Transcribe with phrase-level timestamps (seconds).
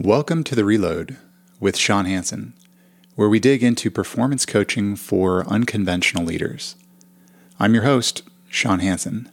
[0.00, 1.18] Welcome to The Reload
[1.60, 2.54] with Sean Hansen,
[3.14, 6.74] where we dig into performance coaching for unconventional leaders.
[7.60, 9.30] I'm your host, Sean Hansen.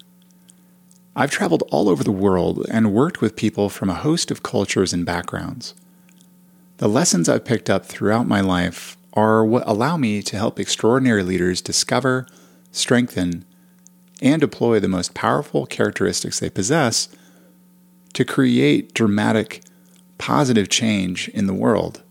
[1.16, 4.94] I've traveled all over the world and worked with people from a host of cultures
[4.94, 5.74] and backgrounds.
[6.78, 11.24] The lessons I've picked up throughout my life are what allow me to help extraordinary
[11.24, 12.28] leaders discover,
[12.72, 13.46] strengthen,
[14.22, 17.10] and deploy the most powerful characteristics they possess
[18.14, 19.64] to create dramatic
[20.22, 22.04] positive change in the world.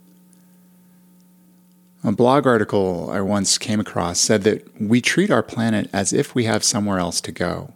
[2.03, 6.35] A blog article I once came across said that we treat our planet as if
[6.35, 7.73] we have somewhere else to go.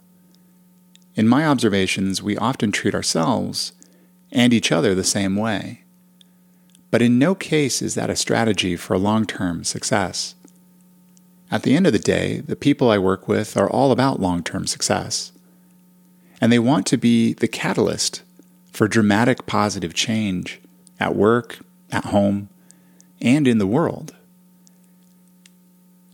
[1.15, 3.71] In my observations, we often treat ourselves
[4.29, 5.83] and each other the same way.
[6.91, 10.35] But in no case is that a strategy for long term success.
[11.49, 14.43] At the end of the day, the people I work with are all about long
[14.43, 15.31] term success.
[16.41, 18.24] And they want to be the catalyst
[18.75, 20.59] for dramatic positive change
[20.99, 21.59] at work,
[21.93, 22.49] at home,
[23.21, 24.13] and in the world.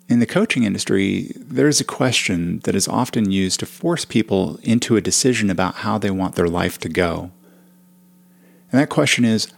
[0.08, 4.60] In the coaching industry, there is a question that is often used to force people
[4.62, 7.32] into a decision about how they want their life to go.
[8.72, 9.52] And that question is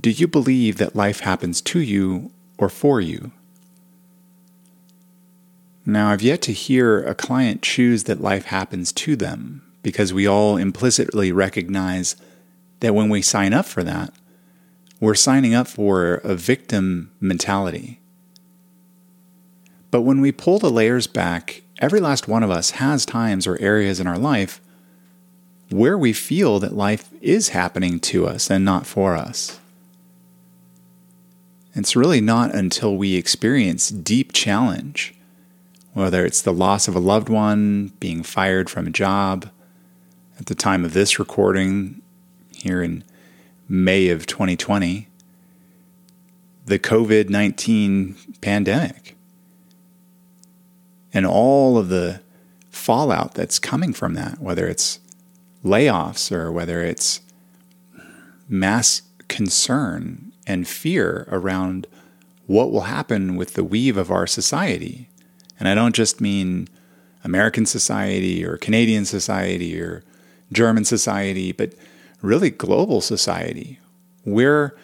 [0.00, 3.32] Do you believe that life happens to you or for you?
[5.84, 10.26] Now, I've yet to hear a client choose that life happens to them because we
[10.26, 12.16] all implicitly recognize
[12.80, 14.12] that when we sign up for that,
[14.98, 18.00] we're signing up for a victim mentality.
[19.90, 23.60] But when we pull the layers back, every last one of us has times or
[23.60, 24.60] areas in our life
[25.70, 29.60] where we feel that life is happening to us and not for us.
[31.74, 35.14] It's really not until we experience deep challenge,
[35.92, 39.50] whether it's the loss of a loved one, being fired from a job,
[40.38, 42.02] at the time of this recording,
[42.52, 43.04] here in
[43.68, 45.08] May of 2020,
[46.66, 49.16] the COVID 19 pandemic
[51.12, 52.20] and all of the
[52.70, 54.98] fallout that's coming from that, whether it's
[55.64, 57.20] layoffs or whether it's
[58.48, 61.86] mass concern and fear around
[62.46, 65.08] what will happen with the weave of our society.
[65.58, 66.68] And I don't just mean
[67.22, 70.02] American society or Canadian society or
[70.52, 71.74] German society, but
[72.22, 73.78] really global society.
[74.24, 74.74] Where,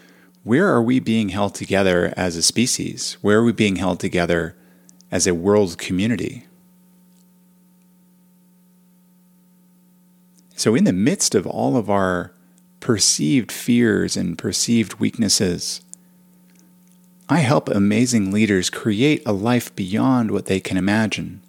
[0.44, 3.16] where are we being held together as a species?
[3.22, 4.56] Where are we being held together
[5.10, 6.46] as a world community?
[10.56, 12.32] So, in the midst of all of our
[12.80, 15.80] perceived fears and perceived weaknesses,
[17.30, 21.40] I help amazing leaders create a life beyond what they can imagine.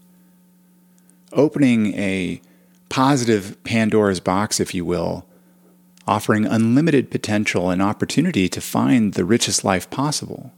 [1.33, 2.39] Opening a
[2.91, 5.25] positive Pandora's box, if you will,
[6.05, 10.51] offering unlimited potential and opportunity to find the richest life possible.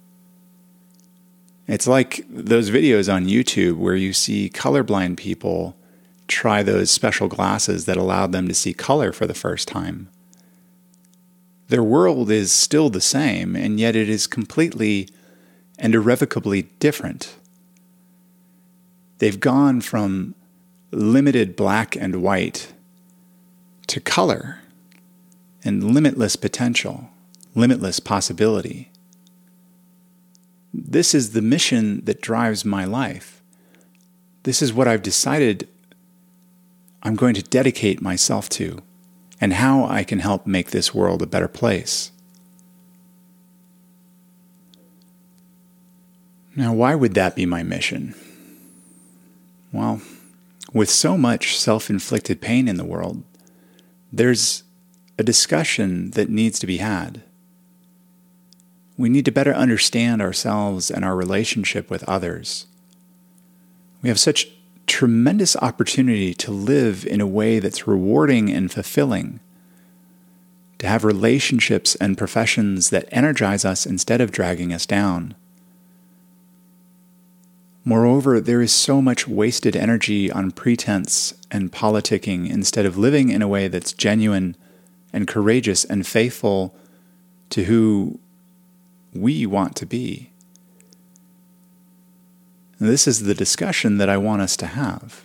[1.68, 5.78] It's like those videos on YouTube where you see colorblind people
[6.28, 10.10] try those special glasses that allow them to see color for the first time.
[11.68, 15.08] Their world is still the same, and yet it is completely
[15.78, 17.36] and irrevocably different.
[19.20, 20.34] They've gone from
[20.94, 22.74] limited black and white
[23.88, 24.60] to color
[25.64, 27.10] and limitless potential,
[27.56, 28.92] limitless possibility.
[30.74, 33.42] This is the mission that drives my life.
[34.44, 35.68] This is what I've decided
[37.02, 38.82] I'm going to dedicate myself to
[39.40, 42.12] and how I can help make this world a better place.
[46.56, 48.16] Now, why would that be my mission?
[49.72, 50.02] Well,
[50.74, 53.24] with so much self inflicted pain in the world,
[54.12, 54.64] there's
[55.18, 57.24] a discussion that needs to be had.
[58.98, 62.68] We need to better understand ourselves and our relationship with others.
[64.02, 64.50] We have such
[64.86, 69.40] tremendous opportunity to live in a way that's rewarding and fulfilling,
[70.80, 75.36] to have relationships and professions that energize us instead of dragging us down.
[77.86, 83.42] Moreover, there is so much wasted energy on pretense and politicking instead of living in
[83.42, 84.56] a way that's genuine
[85.12, 86.74] and courageous and faithful
[87.50, 88.20] to who
[89.14, 90.32] we want to be.
[92.80, 95.24] And this is the discussion that I want us to have.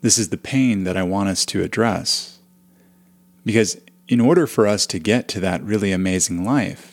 [0.00, 2.38] This is the pain that I want us to address.
[3.44, 6.87] Because in order for us to get to that really amazing life,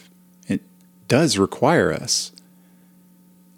[1.07, 2.31] does require us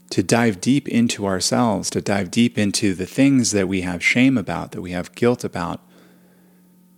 [0.10, 4.38] to dive deep into ourselves, to dive deep into the things that we have shame
[4.38, 5.82] about, that we have guilt about,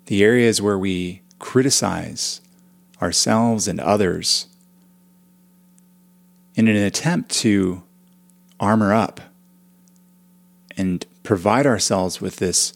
[0.06, 2.42] the areas where we criticize
[3.02, 4.48] ourselves and others
[6.56, 7.84] in an attempt to
[8.60, 9.22] armor up
[10.78, 12.74] and provide ourselves with this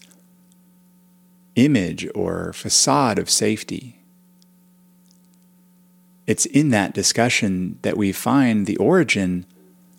[1.54, 3.93] image or facade of safety.
[6.26, 9.46] It's in that discussion that we find the origin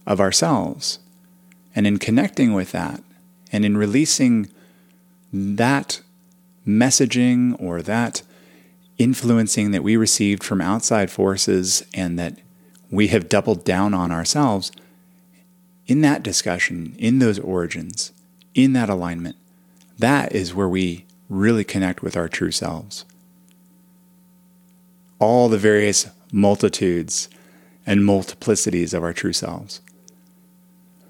[0.05, 0.99] of ourselves.
[1.75, 3.03] And in connecting with that
[3.51, 4.49] and in releasing
[5.31, 6.01] that
[6.65, 8.21] messaging or that
[8.97, 12.39] influencing that we received from outside forces and that
[12.89, 14.71] we have doubled down on ourselves,
[15.85, 18.11] in that discussion, in those origins,
[18.53, 19.35] in that alignment,
[19.99, 23.05] that is where we really connect with our true selves.
[25.19, 27.29] All the various multitudes
[27.85, 29.81] and multiplicities of our true selves.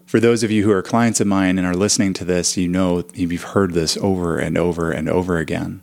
[0.06, 2.67] For those of you who are clients of mine and are listening to this, you
[2.67, 5.81] know you've heard this over and over and over again.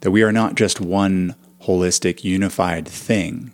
[0.00, 3.52] That we are not just one holistic, unified thing,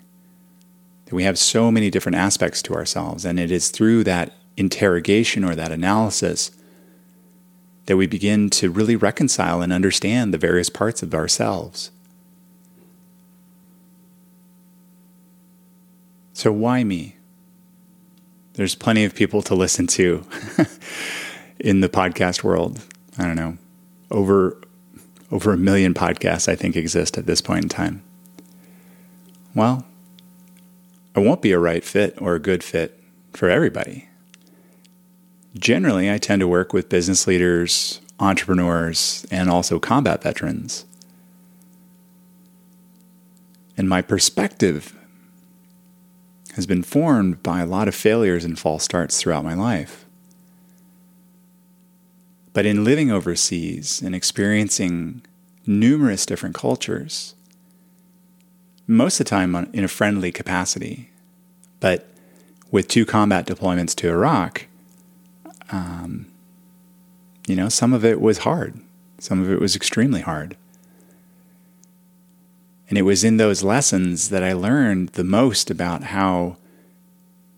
[1.06, 3.25] that we have so many different aspects to ourselves.
[3.25, 6.50] And it is through that interrogation or that analysis
[7.87, 11.90] that we begin to really reconcile and understand the various parts of ourselves.
[16.37, 17.17] So, why me?
[18.53, 20.23] There's plenty of people to listen to
[21.59, 22.85] in the podcast world.
[23.17, 23.56] I don't know,
[24.11, 24.61] over
[25.31, 28.03] over a million podcasts I think exist at this point in time.
[29.55, 29.87] Well,
[31.15, 33.00] I won't be a right fit or a good fit
[33.32, 34.06] for everybody.
[35.59, 40.85] Generally, I tend to work with business leaders, entrepreneurs, and also combat veterans.
[43.79, 44.94] And my perspective
[46.56, 50.06] has been formed by a lot of failures and false starts throughout my life.
[52.55, 55.20] But in living overseas and experiencing
[55.67, 57.35] numerous different cultures,
[58.87, 61.11] most of the time in a friendly capacity.
[61.79, 62.08] But
[62.70, 64.67] with two combat deployments to Iraq,
[65.70, 66.26] um,
[67.47, 68.81] you know, some of it was hard.
[69.19, 70.56] Some of it was extremely hard.
[72.88, 76.56] And it was in those lessons that I learned the most about how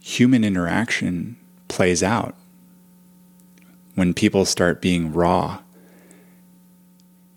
[0.01, 1.37] human interaction
[1.69, 2.35] plays out
[3.95, 5.61] when people start being raw.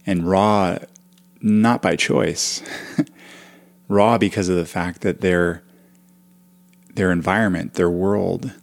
[0.06, 0.78] And raw,
[1.42, 2.64] not by choice,
[3.88, 5.64] raw because of the fact that their
[6.94, 8.54] their environment, their world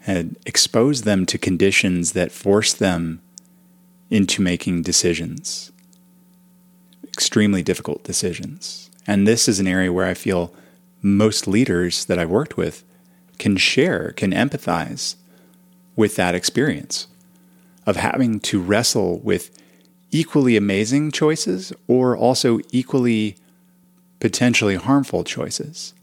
[0.00, 3.20] had exposed them to conditions that forced them
[4.10, 5.72] into making decisions.
[7.18, 8.90] Extremely difficult decisions.
[9.04, 10.54] And this is an area where I feel
[11.02, 12.84] most leaders that I've worked with
[13.40, 15.16] can share, can empathize
[15.96, 17.08] with that experience
[17.86, 19.50] of having to wrestle with
[20.12, 23.34] equally amazing choices or also equally
[24.20, 25.94] potentially harmful choices.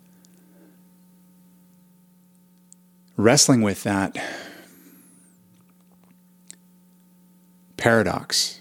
[3.15, 4.17] Wrestling with that
[7.77, 8.59] paradox,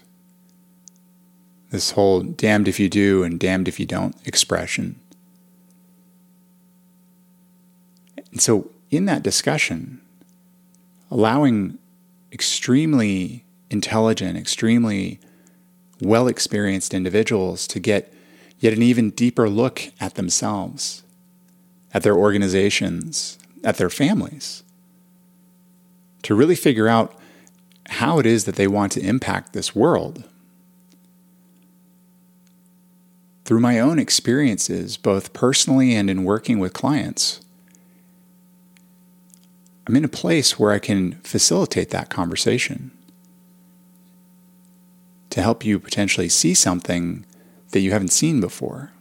[1.75, 4.99] this whole damned if you do and damned if you don't expression.
[8.31, 10.01] And so, in that discussion,
[11.11, 11.77] allowing
[12.31, 15.19] extremely intelligent, extremely
[16.01, 18.13] well experienced individuals to get
[18.59, 21.03] yet an even deeper look at themselves,
[21.93, 24.63] at their organizations, at their families,
[26.23, 27.19] to really figure out
[27.87, 30.23] how it is that they want to impact this world.
[33.45, 37.41] Through my own experiences, both personally and in working with clients,
[39.87, 42.89] I'm in a place where I can facilitate that conversation
[45.29, 47.23] to help you potentially see something
[47.69, 48.91] that you haven't seen before.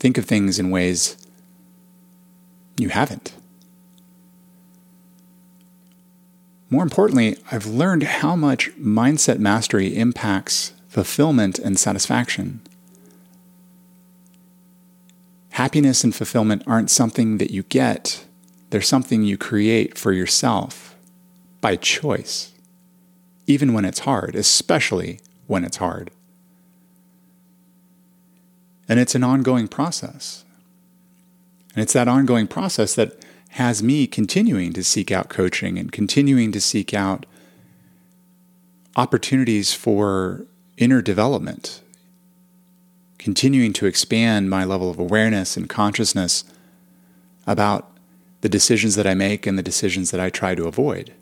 [0.00, 1.16] Think of things in ways
[2.76, 3.34] you haven't.
[6.70, 12.65] More importantly, I've learned how much mindset mastery impacts fulfillment and satisfaction.
[15.56, 18.26] Happiness and fulfillment aren't something that you get,
[18.68, 20.94] they're something you create for yourself
[21.62, 22.52] by choice,
[23.46, 26.10] even when it's hard, especially when it's hard.
[28.86, 30.44] And it's an ongoing process.
[31.74, 36.52] And it's that ongoing process that has me continuing to seek out coaching and continuing
[36.52, 37.24] to seek out
[38.94, 40.44] opportunities for
[40.76, 41.80] inner development,
[43.26, 46.44] continuing to expand my level of awareness and consciousness
[47.44, 47.90] about
[48.40, 51.12] the decisions that I make and the decisions that I try to avoid.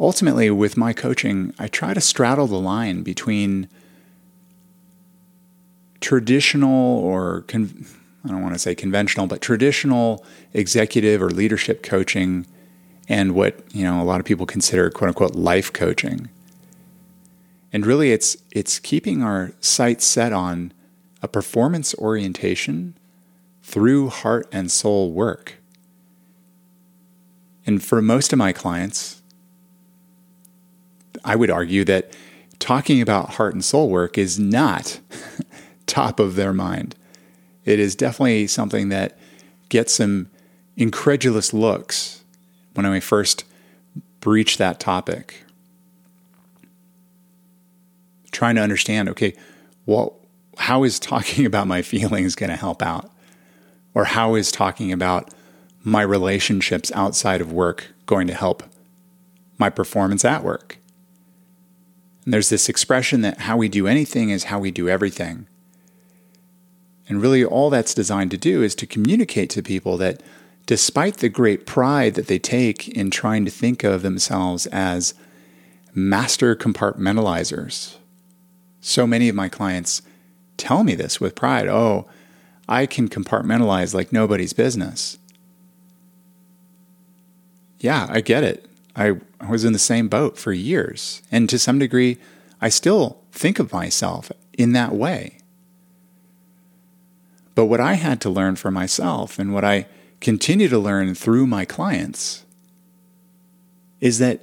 [0.00, 3.68] ultimately, with my coaching, I try to straddle the line between
[6.00, 7.86] traditional or con-
[8.24, 12.46] I don't want to say conventional, but traditional executive or leadership coaching
[13.08, 16.28] and what, you know, a lot of people consider quote unquote life coaching.
[17.72, 20.72] And really it's it's keeping our sights set on
[21.22, 22.94] a performance orientation
[23.62, 25.56] through heart and soul work.
[27.66, 29.20] And for most of my clients,
[31.24, 32.14] I would argue that
[32.58, 35.00] talking about heart and soul work is not
[35.86, 36.94] top of their mind.
[37.64, 39.18] It is definitely something that
[39.68, 40.30] gets some
[40.76, 42.24] incredulous looks
[42.72, 43.44] when I first
[44.20, 45.44] breach that topic.
[48.30, 49.34] Trying to understand, okay,
[49.86, 50.18] well,
[50.58, 53.10] how is talking about my feelings going to help out?
[53.94, 55.32] Or how is talking about
[55.82, 58.62] my relationships outside of work going to help
[59.58, 60.78] my performance at work?
[62.24, 65.46] And there's this expression that how we do anything is how we do everything.
[67.08, 70.22] And really, all that's designed to do is to communicate to people that
[70.66, 75.14] despite the great pride that they take in trying to think of themselves as
[75.94, 77.96] master compartmentalizers,
[78.80, 80.02] so many of my clients
[80.56, 82.06] tell me this with pride oh,
[82.68, 85.18] I can compartmentalize like nobody's business.
[87.80, 88.68] Yeah, I get it.
[88.94, 89.16] I,
[89.48, 91.22] was in the same boat for years.
[91.30, 92.18] And to some degree,
[92.60, 95.38] I still think of myself in that way.
[97.54, 99.86] But what I had to learn for myself and what I
[100.20, 102.44] continue to learn through my clients
[104.00, 104.40] is that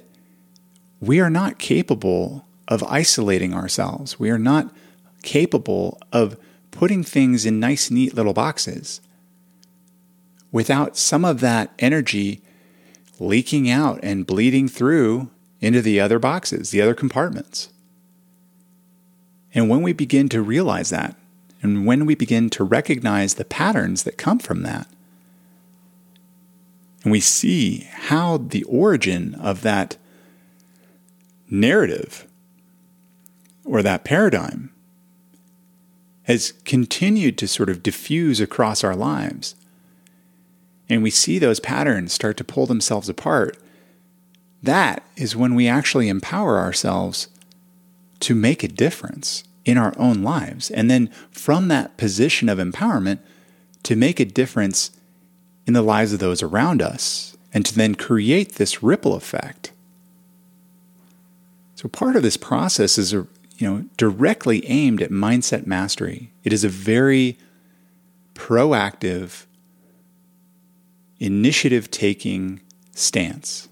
[1.00, 4.18] we are not capable of isolating ourselves.
[4.18, 4.74] We are not
[5.22, 6.36] capable of
[6.70, 9.00] putting things in nice, neat little boxes
[10.52, 12.42] without some of that energy
[13.18, 15.30] leaking out and bleeding through
[15.60, 17.70] into the other boxes, the other compartments.
[19.54, 21.16] And when we begin to realize that,
[21.62, 24.86] and when we begin to recognize the patterns that come from that,
[27.02, 29.96] and we see how the origin of that
[31.48, 32.26] narrative
[33.66, 34.72] or that paradigm
[36.22, 39.54] has continued to sort of diffuse across our lives,
[40.88, 43.58] and we see those patterns start to pull themselves apart,
[44.62, 47.28] that is when we actually empower ourselves
[48.20, 50.70] to make a difference in our own lives.
[50.70, 53.18] And then from that position of empowerment,
[53.82, 54.90] to make a difference
[55.66, 59.72] in the lives of those around us and to then create this ripple effect.
[61.76, 63.14] So part of this process is
[63.58, 66.32] you know directly aimed at mindset mastery.
[66.44, 67.38] It is a very
[68.34, 69.46] proactive
[71.18, 72.60] initiative taking
[72.92, 73.68] stance.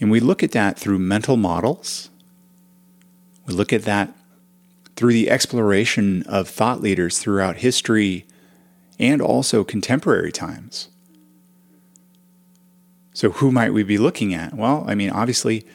[0.00, 2.10] And we look at that through mental models.
[3.46, 4.14] We look at that
[4.96, 8.26] through the exploration of thought leaders throughout history
[8.98, 10.88] and also contemporary times.
[13.12, 14.54] So, who might we be looking at?
[14.54, 15.66] Well, I mean, obviously,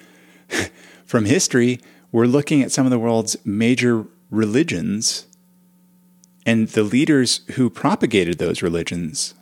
[1.06, 1.80] from history,
[2.12, 5.28] we're looking at some of the world's major religions
[6.46, 9.34] and the leaders who propagated those religions.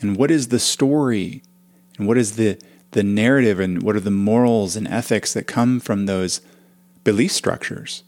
[0.00, 1.42] And what is the story?
[1.98, 2.58] And what is the,
[2.90, 3.60] the narrative?
[3.60, 6.40] And what are the morals and ethics that come from those
[7.04, 8.02] belief structures?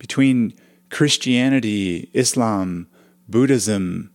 [0.00, 0.54] between
[0.88, 2.88] Christianity, Islam,
[3.28, 4.10] Buddhism,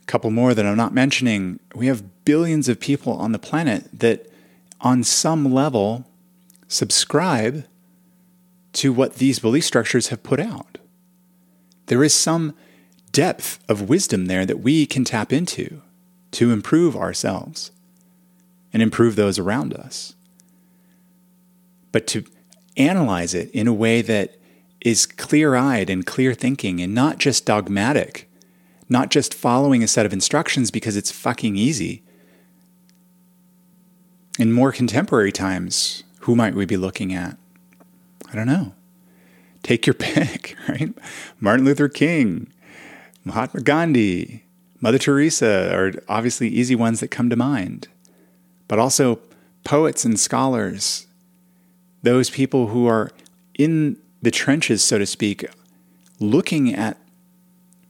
[0.00, 3.86] a couple more that I'm not mentioning, we have billions of people on the planet
[3.92, 4.26] that,
[4.80, 6.06] on some level,
[6.68, 7.64] subscribe
[8.74, 10.78] to what these belief structures have put out.
[11.86, 12.54] There is some
[13.10, 15.82] depth of wisdom there that we can tap into
[16.32, 17.72] to improve ourselves
[18.72, 20.14] and improve those around us.
[21.90, 22.24] But to
[22.76, 24.36] analyze it in a way that
[24.82, 28.30] is clear eyed and clear thinking and not just dogmatic,
[28.88, 32.02] not just following a set of instructions because it's fucking easy.
[34.38, 37.38] In more contemporary times, who might we be looking at?
[38.30, 38.74] I don't know.
[39.62, 40.92] Take your pick, right?
[41.40, 42.52] Martin Luther King,
[43.24, 44.44] Mahatma Gandhi,
[44.78, 47.88] Mother Teresa are obviously easy ones that come to mind.
[48.68, 49.20] But also
[49.64, 51.06] poets and scholars,
[52.02, 53.10] those people who are
[53.58, 55.46] in the trenches, so to speak,
[56.20, 56.98] looking at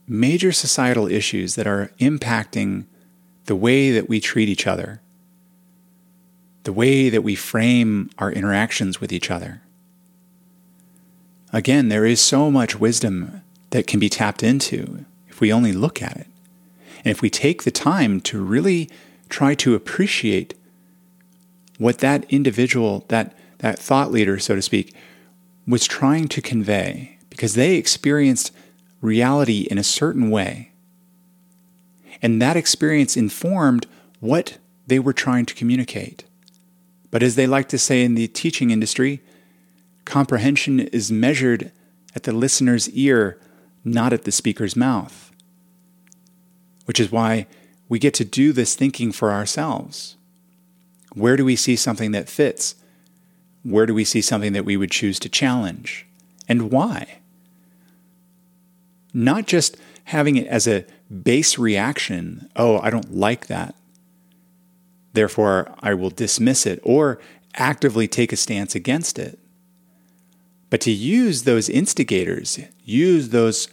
[0.07, 2.85] major societal issues that are impacting
[3.47, 5.01] the way that we treat each other,
[6.69, 9.59] the way that we frame our interactions with each other.
[11.51, 16.03] Again, there is so much wisdom that can be tapped into if we only look
[16.03, 16.27] at it.
[16.97, 18.87] And if we take the time to really
[19.29, 20.53] try to appreciate
[21.79, 24.93] what that individual, that, that thought leader, so to speak,
[25.65, 28.51] was trying to convey because they experienced
[29.01, 30.69] reality in a certain way.
[32.21, 33.87] And that experience informed
[34.19, 36.25] what they were trying to communicate.
[37.11, 39.21] But as they like to say in the teaching industry,
[40.05, 41.71] comprehension is measured
[42.15, 43.39] at the listener's ear,
[43.83, 45.31] not at the speaker's mouth.
[46.85, 47.47] Which is why
[47.87, 50.15] we get to do this thinking for ourselves.
[51.13, 52.75] Where do we see something that fits?
[53.63, 56.05] Where do we see something that we would choose to challenge?
[56.47, 57.19] And why?
[59.13, 60.85] Not just having it as a
[61.23, 63.75] base reaction, oh, I don't like that.
[65.13, 67.19] Therefore, I will dismiss it or
[67.55, 69.39] actively take a stance against it.
[70.69, 73.67] But to use those instigators, use those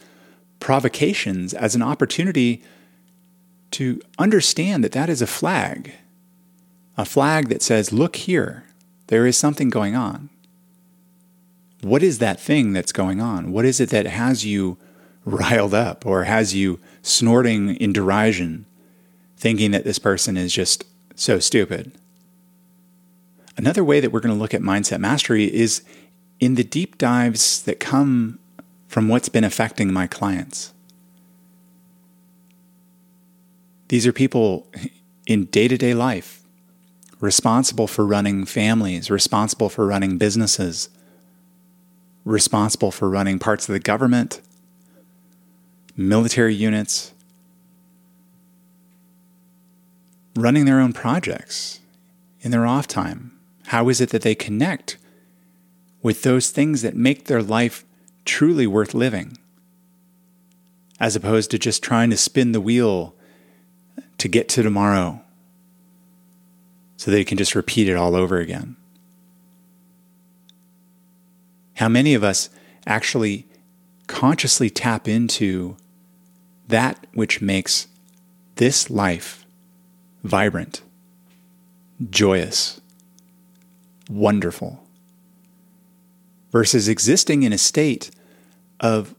[0.59, 2.63] provocations as an opportunity
[3.71, 5.93] to understand that that is a flag,
[6.97, 8.63] a flag that says, look here,
[9.07, 10.29] there is something going on.
[11.81, 13.51] What is that thing that's going on?
[13.51, 14.77] What is it that has you
[15.25, 18.65] riled up or has you snorting in derision,
[19.35, 20.85] thinking that this person is just
[21.17, 21.91] so stupid?
[23.57, 25.83] Another way that we're going to look at mindset mastery is
[26.39, 28.39] in the deep dives that come
[28.87, 30.73] from what's been affecting my clients.
[33.89, 34.67] These are people
[35.25, 36.43] in day to day life,
[37.19, 40.89] responsible for running families, responsible for running businesses,
[42.25, 44.41] responsible for running parts of the government,
[45.95, 47.13] military units,
[50.37, 51.79] running their own projects
[52.41, 53.37] in their off time.
[53.67, 54.97] How is it that they connect
[56.01, 57.83] with those things that make their life
[58.23, 59.37] truly worth living,
[60.99, 63.15] as opposed to just trying to spin the wheel
[64.17, 65.21] to get to tomorrow
[66.97, 68.75] so they can just repeat it all over again.
[71.75, 72.49] How many of us
[72.85, 73.45] actually
[74.07, 75.77] consciously tap into
[76.67, 77.87] that which makes
[78.55, 79.45] this life
[80.23, 80.81] vibrant,
[82.09, 82.81] joyous,
[84.09, 84.83] wonderful,
[86.51, 88.11] versus existing in a state
[88.79, 89.15] of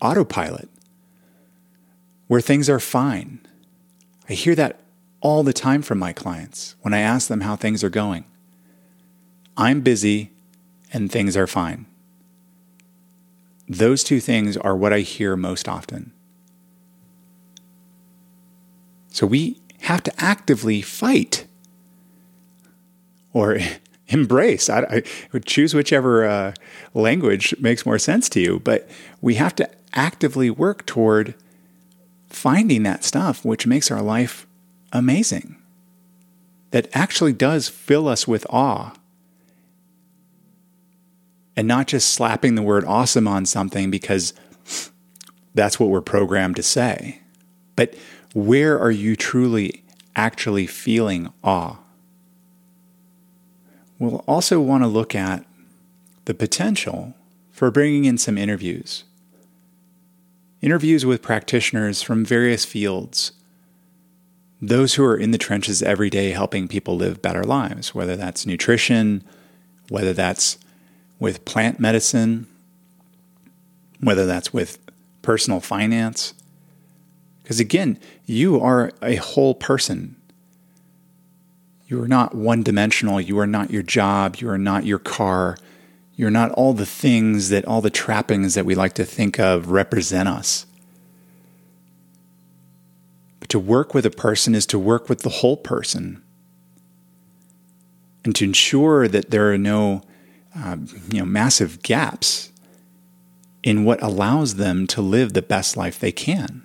[0.00, 0.68] autopilot
[2.26, 3.40] where things are fine
[4.32, 4.80] I hear that
[5.20, 8.24] all the time from my clients when I ask them how things are going.
[9.58, 10.30] I'm busy
[10.92, 11.84] and things are fine.
[13.68, 16.12] Those two things are what I hear most often.
[19.08, 21.46] So we have to actively fight
[23.32, 23.58] or
[24.08, 24.68] embrace.
[24.68, 26.54] I, I, would choose whichever uh,
[26.94, 28.88] language makes more sense to you, but
[29.20, 31.34] we have to actively work toward
[32.28, 34.46] finding that stuff which makes our life
[34.92, 35.56] amazing,
[36.70, 38.92] that actually does fill us with awe.
[41.54, 44.32] And not just slapping the word awesome on something because
[45.54, 47.20] that's what we're programmed to say.
[47.76, 47.94] But
[48.34, 49.82] where are you truly
[50.16, 51.76] actually feeling awe?
[53.98, 55.44] We'll also want to look at
[56.24, 57.14] the potential
[57.50, 59.04] for bringing in some interviews
[60.62, 63.32] interviews with practitioners from various fields,
[64.60, 68.46] those who are in the trenches every day helping people live better lives, whether that's
[68.46, 69.24] nutrition,
[69.88, 70.56] whether that's
[71.18, 72.46] with plant medicine,
[74.00, 74.78] whether that's with
[75.20, 76.32] personal finance.
[77.52, 80.16] Because again, you are a whole person.
[81.86, 83.20] You are not one dimensional.
[83.20, 84.36] You are not your job.
[84.36, 85.58] You are not your car.
[86.16, 89.70] You're not all the things that all the trappings that we like to think of
[89.70, 90.64] represent us.
[93.38, 96.22] But to work with a person is to work with the whole person
[98.24, 100.00] and to ensure that there are no
[100.56, 100.78] uh,
[101.10, 102.50] you know, massive gaps
[103.62, 106.61] in what allows them to live the best life they can.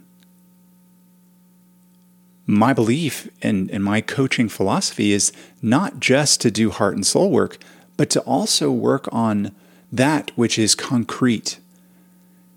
[2.50, 7.30] My belief and, and my coaching philosophy is not just to do heart and soul
[7.30, 7.58] work,
[7.98, 9.54] but to also work on
[9.92, 11.60] that which is concrete,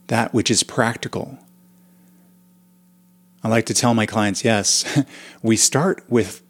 [0.07, 1.39] that which is practical.
[3.43, 5.03] I like to tell my clients yes,
[5.43, 6.41] we start with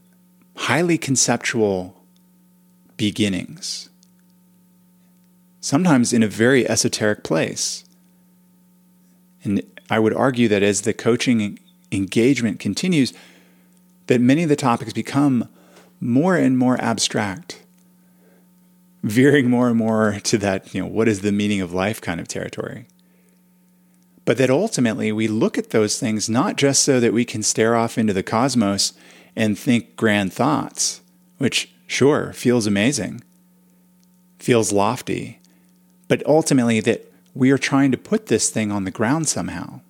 [0.57, 1.97] highly conceptual
[2.99, 3.89] beginnings,
[5.61, 7.85] sometimes in a very esoteric place.
[9.43, 11.59] And I would argue that as the coaching
[11.91, 13.15] engagement continues,
[14.11, 15.49] that many of the topics become
[16.01, 17.63] more and more abstract
[19.03, 22.21] veering more and more to that, you know, what is the meaning of life kind
[22.21, 22.87] of territory.
[24.27, 27.77] But that ultimately we look at those things not just so that we can stare
[27.77, 28.93] off into the cosmos
[29.35, 31.01] and think grand thoughts,
[31.39, 33.21] which Sure, feels amazing,
[34.39, 35.41] feels lofty,
[36.07, 39.81] but ultimately that we are trying to put this thing on the ground somehow.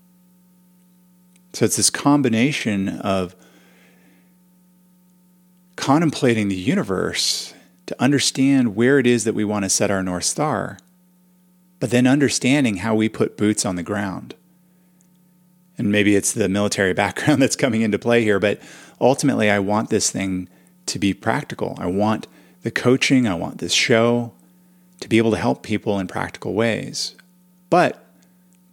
[1.53, 3.37] So it's this combination of
[5.81, 7.55] contemplating the universe
[7.87, 10.79] to understand where it is that we want to set our North Star,
[11.81, 14.35] but then understanding how we put boots on the ground.
[15.79, 18.61] And maybe it's the military background that's coming into play here, but
[19.01, 20.51] ultimately, I want this thing
[20.85, 21.77] to be practical.
[21.79, 22.27] I want
[22.63, 24.35] the coaching, I want this show
[25.01, 27.17] to be able to help people in practical ways,
[27.71, 28.05] but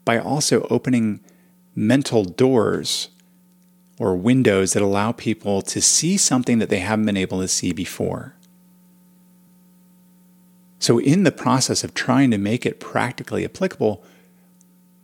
[0.03, 1.21] by also opening
[1.73, 3.07] mental doors
[3.99, 7.73] or windows that allow people to see something that they haven't been able to see
[7.73, 8.35] before.
[10.79, 14.03] So, in the process of trying to make it practically applicable,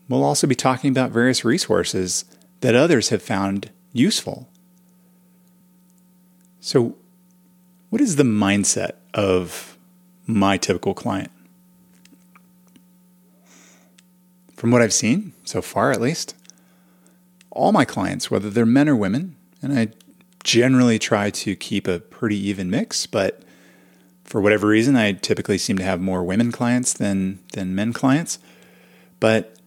[0.08, 2.26] we'll also be talking about various resources
[2.62, 4.48] that others have found useful.
[6.60, 6.96] So,
[7.90, 9.78] what is the mindset of
[10.28, 11.32] my typical client?
[14.56, 16.36] From what I've seen so far, at least,
[17.54, 19.90] all my clients, whether they're men or women, and I
[20.44, 23.44] generally try to keep a pretty even mix, but
[24.24, 28.40] for whatever reason, I typically seem to have more women clients than than men clients.
[29.20, 29.58] But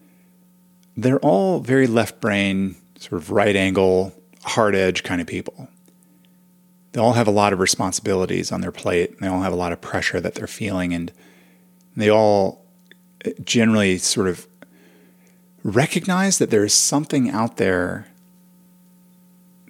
[0.95, 5.69] they're all very left brain, sort of right angle, hard edge kind of people.
[6.91, 9.19] They all have a lot of responsibilities on their plate.
[9.19, 11.11] They all have a lot of pressure that they're feeling, and
[11.95, 12.65] they all
[13.43, 14.46] generally sort of
[15.67, 18.07] recognize that there's something out there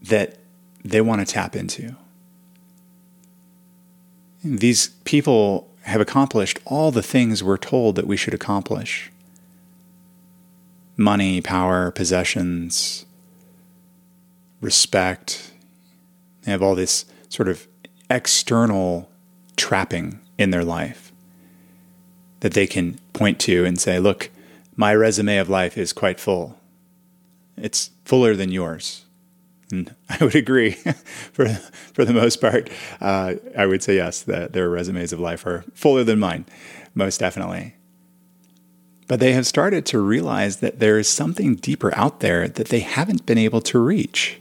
[0.04, 0.38] that
[0.86, 1.96] they want to tap into.
[4.44, 9.12] These people have accomplished all the things we're told that we should accomplish
[11.00, 13.06] money, power, possessions,
[14.62, 15.52] respect.
[16.44, 17.68] They have all this sort of
[18.10, 19.10] external
[19.56, 21.12] trapping in their life
[22.40, 24.30] that they can point to and say, look,
[24.78, 26.58] my resume of life is quite full.
[27.58, 29.04] It's fuller than yours.
[29.72, 30.72] And I would agree
[31.34, 32.70] for, for the most part.
[33.02, 36.46] Uh, I would say yes, that their resumes of life are fuller than mine,
[36.96, 37.74] most definitely.
[39.08, 42.82] But they have started to realize that there is something deeper out there that they
[42.82, 44.40] haven't been able to reach.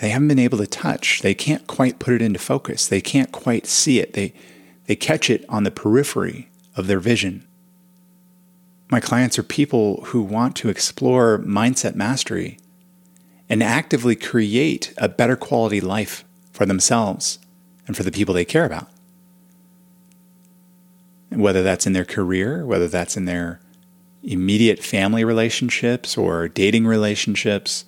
[0.00, 1.20] They haven't been able to touch.
[1.20, 2.86] They can't quite put it into focus.
[2.86, 4.14] They can't quite see it.
[4.14, 4.32] They,
[4.86, 7.46] they catch it on the periphery of their vision.
[8.90, 12.58] My clients are people who want to explore mindset mastery
[13.48, 17.38] and actively create a better quality life for themselves
[17.86, 18.88] and for the people they care about.
[21.30, 23.60] whether that's in their career, whether that's in their
[24.24, 27.84] immediate family relationships or dating relationships,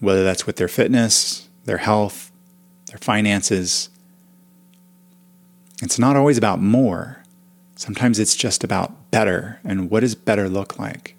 [0.00, 2.30] whether that's with their fitness, their health,
[2.88, 3.88] their finances.
[5.82, 7.22] It's not always about more.
[7.76, 11.14] Sometimes it's just about better and what does better look like?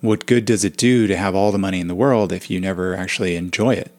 [0.00, 2.60] What good does it do to have all the money in the world if you
[2.60, 3.92] never actually enjoy it?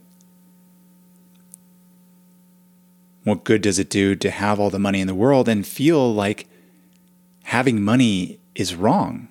[3.25, 6.13] What good does it do to have all the money in the world and feel
[6.13, 6.47] like
[7.43, 9.27] having money is wrong?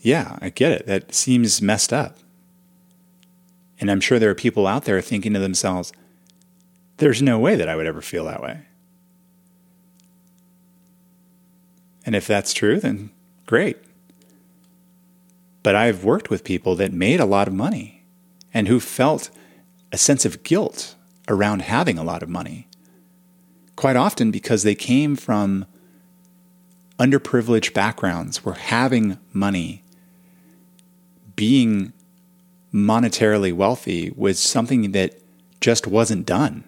[0.00, 0.86] Yeah, I get it.
[0.86, 2.18] That seems messed up.
[3.78, 5.92] And I'm sure there are people out there thinking to themselves,
[6.98, 8.62] there's no way that I would ever feel that way.
[12.04, 13.10] And if that's true, then
[13.46, 13.76] great.
[15.62, 18.04] But I've worked with people that made a lot of money
[18.54, 19.30] and who felt
[19.92, 20.94] a sense of guilt
[21.28, 22.68] around having a lot of money.
[23.74, 25.66] Quite often because they came from
[26.98, 29.82] underprivileged backgrounds where having money,
[31.34, 31.92] being
[32.72, 35.20] monetarily wealthy, was something that
[35.60, 36.64] just wasn't done.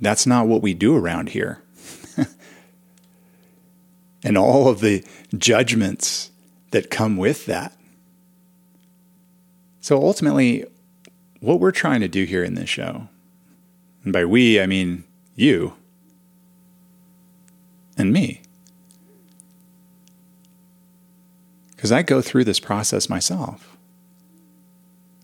[0.00, 1.62] That's not what we do around here.
[4.24, 5.04] and all of the
[5.36, 6.30] judgments
[6.70, 7.76] that come with that.
[9.80, 10.64] So ultimately,
[11.40, 13.08] what we're trying to do here in this show,
[14.02, 15.04] and by we, I mean
[15.36, 15.74] you
[17.96, 18.40] and me,
[21.76, 23.76] because I go through this process myself.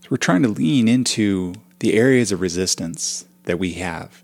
[0.02, 4.22] So we're trying to lean into the areas of resistance that we have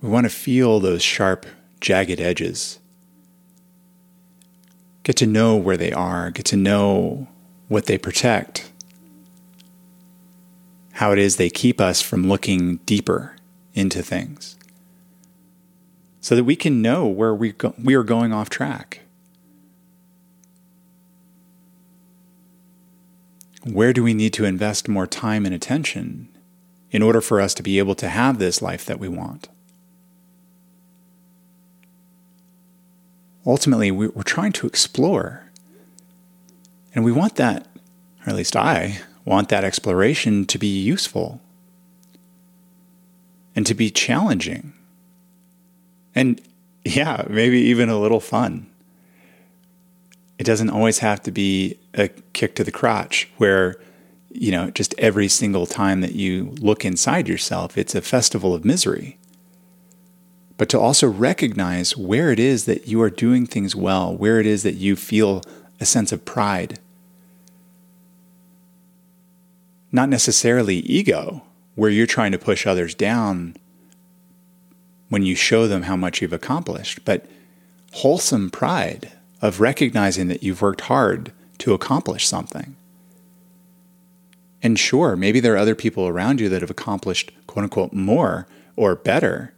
[0.00, 1.46] we want to feel those sharp,
[1.80, 2.78] jagged edges.
[5.02, 7.28] Get to know where they are, get to know
[7.68, 8.70] what they protect,
[10.92, 13.36] how it is they keep us from looking deeper
[13.74, 14.56] into things,
[16.20, 19.00] so that we can know where we, go- we are going off track.
[23.64, 26.28] Where do we need to invest more time and attention
[26.90, 29.48] in order for us to be able to have this life that we want?
[33.50, 35.42] Ultimately, we're trying to explore.
[36.94, 37.66] And we want that,
[38.24, 41.40] or at least I want that exploration to be useful
[43.56, 44.72] and to be challenging.
[46.14, 46.40] And
[46.84, 48.70] yeah, maybe even a little fun.
[50.38, 53.80] It doesn't always have to be a kick to the crotch where,
[54.30, 58.64] you know, just every single time that you look inside yourself, it's a festival of
[58.64, 59.18] misery.
[60.60, 64.44] But to also recognize where it is that you are doing things well, where it
[64.44, 65.40] is that you feel
[65.80, 66.78] a sense of pride.
[69.90, 71.44] Not necessarily ego,
[71.76, 73.56] where you're trying to push others down
[75.08, 77.24] when you show them how much you've accomplished, but
[77.92, 82.76] wholesome pride of recognizing that you've worked hard to accomplish something.
[84.62, 88.46] And sure, maybe there are other people around you that have accomplished quote unquote more
[88.76, 89.54] or better,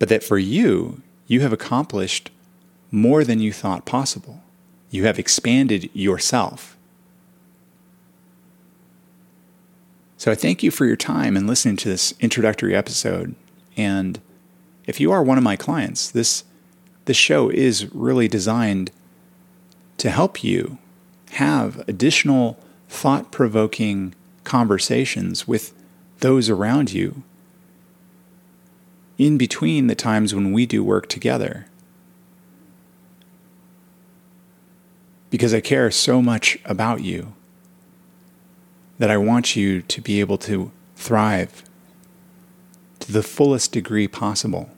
[0.00, 2.30] but that for you, you have accomplished
[2.90, 4.42] more than you thought possible.
[4.90, 6.76] You have expanded yourself.
[10.16, 13.36] So I thank you for your time and listening to this introductory episode
[13.76, 14.20] and
[14.86, 16.42] if you are one of my clients, this
[17.04, 18.90] this show is really designed
[19.98, 20.78] to help you
[21.32, 22.58] have additional
[22.88, 25.72] thought-provoking conversations with
[26.18, 27.22] those around you
[29.20, 31.66] in between the times when we do work together.
[35.28, 37.34] Because I care so much about you
[38.96, 41.62] that I want you to be able to thrive
[43.00, 44.70] to the fullest degree possible.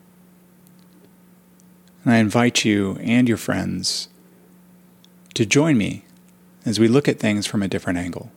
[2.03, 4.09] And I invite you and your friends
[5.35, 6.03] to join me
[6.65, 8.29] as we look at things from a different angle.